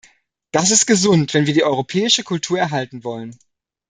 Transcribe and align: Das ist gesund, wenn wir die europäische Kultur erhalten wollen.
Das 0.51 0.71
ist 0.71 0.87
gesund, 0.87 1.35
wenn 1.35 1.45
wir 1.45 1.53
die 1.53 1.63
europäische 1.63 2.23
Kultur 2.23 2.57
erhalten 2.57 3.03
wollen. 3.03 3.37